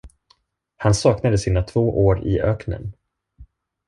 [0.77, 2.93] Han saknade sina två år i öknen.